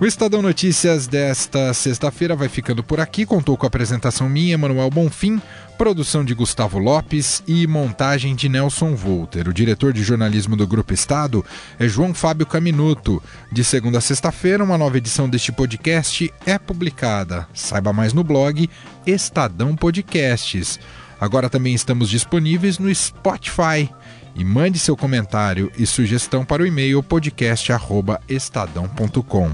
O 0.00 0.06
Estadão 0.06 0.40
Notícias 0.40 1.06
desta 1.06 1.74
sexta-feira 1.74 2.34
vai 2.34 2.48
ficando 2.48 2.82
por 2.82 3.00
aqui. 3.00 3.26
Contou 3.26 3.54
com 3.54 3.66
a 3.66 3.68
apresentação 3.68 4.30
minha, 4.30 4.56
Manuel 4.56 4.88
Bonfim, 4.88 5.38
produção 5.76 6.24
de 6.24 6.32
Gustavo 6.32 6.78
Lopes 6.78 7.42
e 7.46 7.66
montagem 7.66 8.34
de 8.34 8.48
Nelson 8.48 8.94
Volter. 8.94 9.46
O 9.46 9.52
diretor 9.52 9.92
de 9.92 10.02
jornalismo 10.02 10.56
do 10.56 10.66
Grupo 10.66 10.94
Estado 10.94 11.44
é 11.78 11.86
João 11.86 12.14
Fábio 12.14 12.46
Caminuto. 12.46 13.22
De 13.52 13.62
segunda 13.62 13.98
a 13.98 14.00
sexta-feira, 14.00 14.64
uma 14.64 14.78
nova 14.78 14.96
edição 14.96 15.28
deste 15.28 15.52
podcast 15.52 16.32
é 16.46 16.58
publicada. 16.58 17.46
Saiba 17.52 17.92
mais 17.92 18.14
no 18.14 18.24
blog 18.24 18.70
Estadão 19.06 19.76
Podcasts. 19.76 20.80
Agora 21.20 21.50
também 21.50 21.74
estamos 21.74 22.08
disponíveis 22.08 22.78
no 22.78 22.94
Spotify. 22.94 23.90
E 24.34 24.42
mande 24.44 24.78
seu 24.78 24.96
comentário 24.96 25.70
e 25.76 25.84
sugestão 25.84 26.42
para 26.42 26.62
o 26.62 26.66
e-mail 26.66 27.02
podcast@estadão.com. 27.02 29.50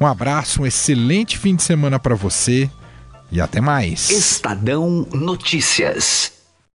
Um 0.00 0.06
abraço, 0.06 0.62
um 0.62 0.66
excelente 0.66 1.38
fim 1.38 1.54
de 1.54 1.62
semana 1.62 1.98
para 1.98 2.14
você 2.14 2.70
e 3.30 3.40
até 3.40 3.60
mais. 3.60 4.10
Estadão 4.10 5.06
Notícias. 5.12 6.35